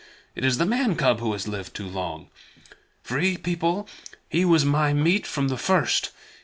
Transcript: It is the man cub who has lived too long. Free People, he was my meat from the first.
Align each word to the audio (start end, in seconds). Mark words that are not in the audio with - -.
It 0.35 0.43
is 0.43 0.57
the 0.57 0.65
man 0.65 0.95
cub 0.95 1.19
who 1.19 1.31
has 1.33 1.47
lived 1.47 1.75
too 1.75 1.85
long. 1.87 2.29
Free 3.03 3.37
People, 3.37 3.87
he 4.29 4.43
was 4.43 4.65
my 4.65 4.93
meat 4.93 5.27
from 5.27 5.47
the 5.49 5.57
first. 5.59 6.09